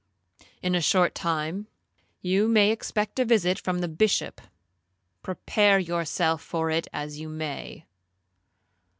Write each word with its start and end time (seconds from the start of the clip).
In 0.63 0.73
a 0.73 0.81
short 0.81 1.13
time 1.13 1.67
you 2.23 2.47
may 2.47 2.71
expect 2.71 3.19
a 3.19 3.23
visit 3.23 3.59
from 3.59 3.81
the 3.81 3.87
Bishop—prepare 3.87 5.77
yourself 5.77 6.41
for 6.41 6.71
it 6.71 6.87
as 6.91 7.19
you 7.19 7.29
may.' 7.29 7.85